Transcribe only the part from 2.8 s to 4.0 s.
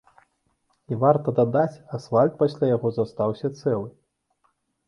застаўся цэлы.